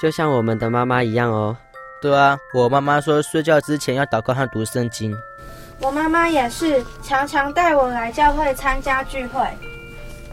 [0.00, 1.56] 就像我们的妈妈一样哦。
[2.00, 5.12] 对啊，我妈妈说睡觉之前要祷告和读圣经。
[5.80, 9.46] 我妈妈也是，常常带我来教会参加聚会。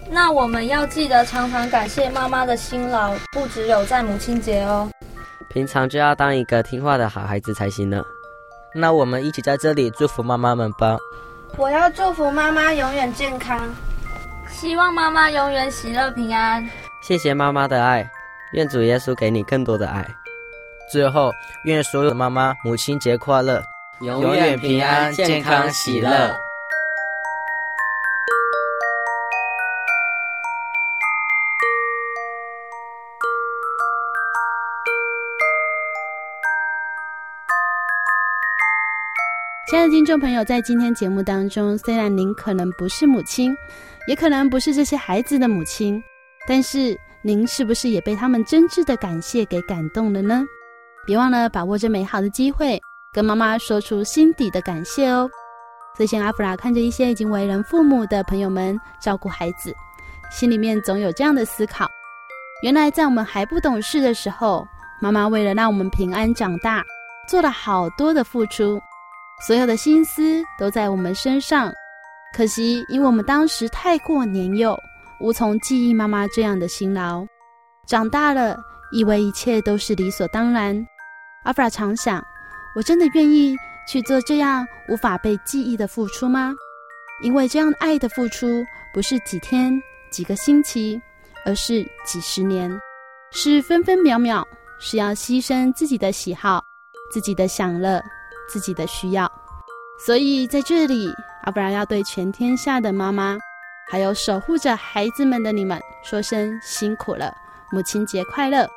[0.09, 4.89] 那我们要记得常常感谢妈妈的辛劳，不只有在母亲节哦。
[5.49, 8.03] 平常就要当一个听话的好孩子才行呢。
[8.73, 10.97] 那我们一起在这里祝福妈妈们吧。
[11.57, 13.69] 我要祝福妈妈永远健康。
[14.49, 16.65] 希望妈妈永远喜乐平安。
[17.01, 18.09] 谢谢妈妈的爱，
[18.53, 20.05] 愿主耶稣给你更多的爱。
[20.91, 21.31] 最后，
[21.65, 23.61] 愿所有的妈妈母亲节快乐，
[24.01, 26.35] 永远平安、健康、喜乐。
[39.69, 43.55] 亲爱的听众朋友，在今天节目当中，虽然您可能不是母亲，
[44.07, 46.03] 也可能不是这些孩子的母亲，
[46.47, 50.43] 但是您是不是也被他们真挚的感谢给感动了呢？
[51.05, 52.81] 别忘了把握这美好的机会，
[53.13, 55.29] 跟妈妈说出心底的感谢哦。
[55.93, 59.75] 最近阿弗拉看着一些已经为人父母的朋友们照顾孩子，
[60.31, 61.85] 心里面总有这样的思考：
[62.63, 64.65] 原来在我们还不懂事的时候，
[65.01, 66.81] 妈妈为了让我们平安长大，
[67.27, 68.81] 做了好多的付出。
[69.45, 71.69] 所有的心思都在我们身上，
[72.33, 74.73] 可惜因为我们当时太过年幼，
[75.19, 77.25] 无从记忆妈妈这样的辛劳。
[77.85, 78.57] 长大了，
[78.93, 80.81] 以为一切都是理所当然。
[81.43, 82.23] 阿弗拉常想，
[82.75, 83.55] 我真的愿意
[83.87, 86.53] 去做这样无法被记忆的付出吗？
[87.21, 89.73] 因为这样爱的付出，不是几天、
[90.11, 91.01] 几个星期，
[91.45, 92.71] 而是几十年，
[93.31, 94.47] 是分分秒秒，
[94.79, 96.63] 是要牺牲自己的喜好、
[97.11, 98.01] 自己的享乐。
[98.49, 99.31] 自己的需要，
[100.05, 101.07] 所以在这里，
[101.43, 103.37] 阿弗拉要对全天下的妈妈，
[103.89, 107.33] 还有守护着孩子们的你们，说声辛苦了，
[107.71, 108.69] 母亲节快乐！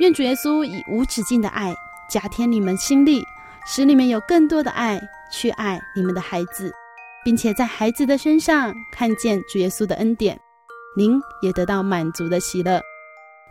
[0.00, 1.72] 愿主耶稣以无止境的爱
[2.08, 3.22] 加添你们心力，
[3.66, 5.00] 使你们有更多的爱
[5.30, 6.72] 去爱你们的孩子，
[7.24, 10.38] 并且在孩子的身上看见主耶稣的恩典，
[10.96, 12.80] 您也得到满足的喜乐。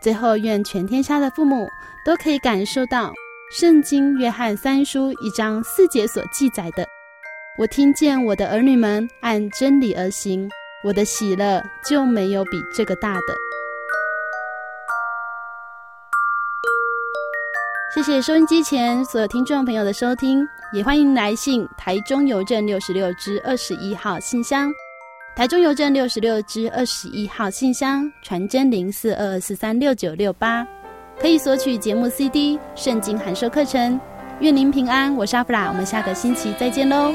[0.01, 1.68] 最后，愿全天下的父母
[2.06, 3.12] 都可以感受到。
[3.51, 6.84] 圣经约翰三书一章四节所记载的
[7.60, 10.49] ：“我听见我的儿女们按真理而行，
[10.84, 13.36] 我的喜乐就没有比这个大的。”
[17.94, 24.68] 谢谢收音机前所有听众朋友的收听，也欢迎来信台中邮政六十六支二十一号信箱，
[25.36, 30.66] 台中邮政六十六支二十一号信箱，传真零四二二四三六九六八。
[31.20, 34.00] 可以索取节目 CD、圣经函授课程。
[34.39, 37.14] 愿您平安，我是阿弗拉，我们下个星期再见喽。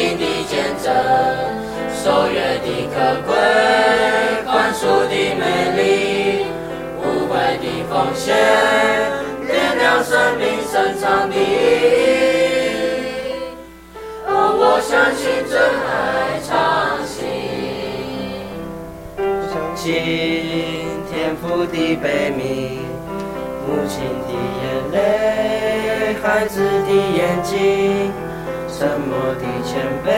[0.00, 0.88] 爱情的见证。
[1.92, 2.96] 守约的可
[3.26, 3.36] 贵，
[4.46, 5.44] 宽恕的美
[5.76, 5.84] 丽，
[6.96, 8.34] 无悔的奉献，
[9.46, 10.42] 点亮生命
[10.72, 11.38] 深藏的意
[11.92, 12.96] 义。
[14.26, 16.50] 哦，我相信真爱长
[17.04, 17.18] 青，
[19.52, 19.84] 相信
[21.12, 22.40] 天父的悲悯，
[23.66, 24.32] 母亲的
[24.62, 24.96] 眼泪，
[26.22, 28.10] 孩子的眼睛，
[28.80, 29.76] 沉默的谦
[30.06, 30.08] 卑，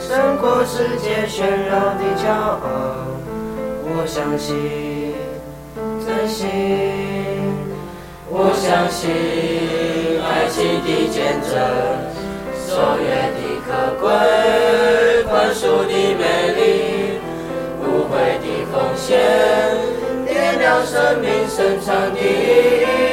[0.00, 2.66] 胜过世界喧闹的骄傲。
[3.84, 5.14] 我相信
[6.04, 6.50] 真心，
[8.28, 9.06] 我相信
[10.24, 11.54] 爱情的见证，
[12.66, 14.10] 守约的可贵，
[15.30, 16.20] 宽恕的美
[16.58, 16.60] 丽，
[17.78, 19.20] 无悔的奉献，
[20.26, 22.22] 点亮生命生长的意
[23.06, 23.11] 义。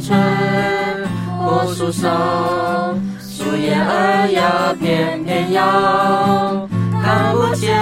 [0.00, 0.16] 吹
[1.44, 2.08] 过树梢，
[3.20, 6.68] 树叶儿呀翩翩摇，
[7.02, 7.76] 看不见。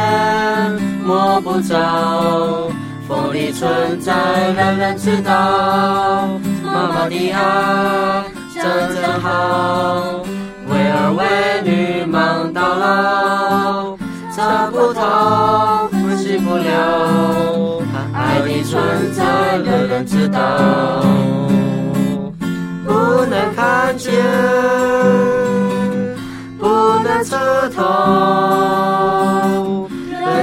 [1.05, 2.71] 摸不着，
[3.07, 4.12] 风里存在，
[4.57, 6.29] 人人知道。
[6.64, 10.25] 妈妈的爱真真好，
[10.69, 11.23] 为儿为
[11.64, 13.97] 女忙到老。
[14.35, 14.43] 这
[14.73, 17.81] 葡萄分析不了，
[18.12, 19.25] 爱的存在，
[19.59, 20.41] 人人知道。
[23.17, 24.12] 不能看见，
[26.59, 26.67] 不
[27.03, 27.39] 能测
[27.71, 27.83] 透。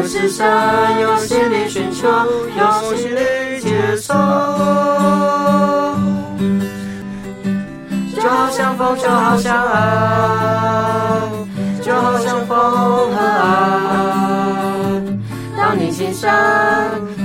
[0.06, 2.10] 世上用心里寻求，
[2.58, 3.20] 用心里
[3.62, 4.16] 接受，
[8.16, 11.22] 就好像风，就好像爱，
[11.84, 13.24] 就好像风和爱。
[15.56, 16.28] 当你心上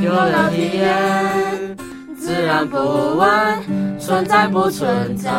[0.02, 1.74] 有了体验，
[2.20, 2.76] 自然不
[3.16, 3.26] 问
[4.08, 5.30] 存在不存在。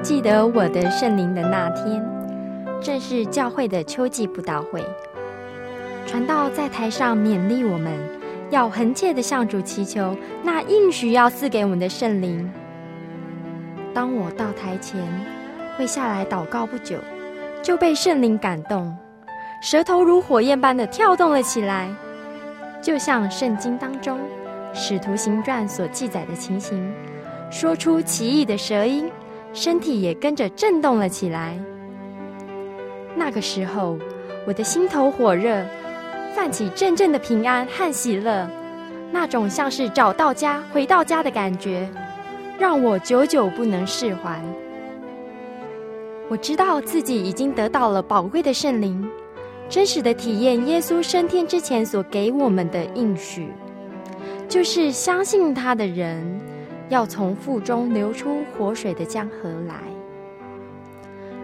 [0.00, 2.00] 记得我的圣灵的那天，
[2.80, 4.80] 正是教会的秋季布道会。
[6.06, 7.92] 传道在台上勉励我们，
[8.50, 12.48] 要恳切的向主祈求那应许要赐给我们的圣灵。
[13.92, 15.00] 当我到台前，
[15.76, 16.98] 跪下来祷告不久，
[17.64, 18.96] 就被圣灵感动，
[19.60, 21.88] 舌头如火焰般的跳动了起来，
[22.82, 24.18] 就像圣经当中
[24.74, 26.92] 《使徒行传》所记载的情形，
[27.50, 29.10] 说出奇异的舌音。
[29.54, 31.58] 身体也跟着震动了起来。
[33.14, 33.98] 那个时候，
[34.46, 35.62] 我的心头火热，
[36.34, 38.48] 泛起阵阵的平安和喜乐，
[39.10, 41.86] 那种像是找到家、回到家的感觉，
[42.58, 44.40] 让我久久不能释怀。
[46.30, 49.06] 我知道自己已经得到了宝贵的圣灵，
[49.72, 53.48] 真实的体验耶稣升天之前所给我们的应许，
[54.46, 56.22] 就是相信他的人。
[56.90, 59.76] 要从腹中流出活水的江河来，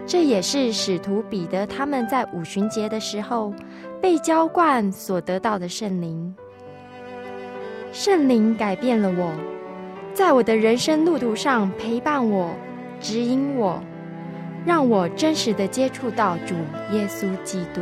[0.05, 3.51] 这也是使徒彼得他们在五旬节的时候
[3.99, 6.35] 被浇灌所得到的圣灵。
[7.91, 9.33] 圣灵改变了我，
[10.13, 12.53] 在我的人生路途上陪伴我、
[13.01, 13.81] 指引我，
[14.63, 16.53] 让我真实的接触到主
[16.95, 17.81] 耶稣基督。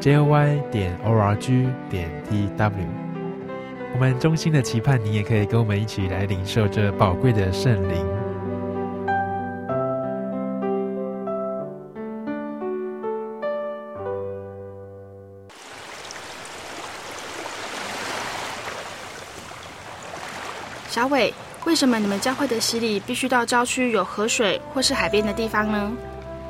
[0.00, 2.72] Jy 点 org 点 tw
[3.92, 8.06] 我们衷心的期盼你也可以跟我们一起来领受这宝贵的圣灵。
[20.88, 21.32] 小伟，
[21.66, 25.92] 为什么你们教会的洗礼必须到郊区有河水或是海边的地方呢？